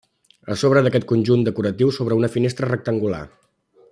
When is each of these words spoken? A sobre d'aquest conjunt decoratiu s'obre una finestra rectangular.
A 0.53 0.55
sobre 0.61 0.81
d'aquest 0.85 1.05
conjunt 1.11 1.43
decoratiu 1.49 1.93
s'obre 1.97 2.19
una 2.21 2.33
finestra 2.39 2.73
rectangular. 2.73 3.23